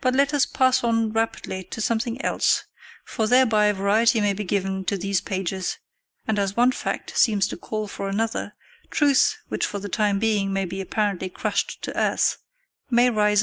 But 0.00 0.14
let 0.14 0.32
us 0.32 0.46
pass 0.46 0.84
on 0.84 1.12
rapidly 1.12 1.64
to 1.72 1.80
something 1.80 2.22
else, 2.24 2.66
for 3.04 3.26
thereby 3.26 3.72
variety 3.72 4.20
may 4.20 4.32
be 4.32 4.44
given 4.44 4.84
to 4.84 4.96
these 4.96 5.20
pages, 5.20 5.78
and 6.28 6.38
as 6.38 6.56
one 6.56 6.70
fact 6.70 7.18
seems 7.18 7.48
to 7.48 7.56
call 7.56 7.88
for 7.88 8.08
another, 8.08 8.54
truth, 8.90 9.36
which 9.48 9.66
for 9.66 9.80
the 9.80 9.88
time 9.88 10.20
being 10.20 10.52
may 10.52 10.66
be 10.66 10.80
apparently 10.80 11.28
crushed 11.30 11.82
to 11.82 11.98
earth, 11.98 12.36
may 12.92 13.10
rise 13.10 13.42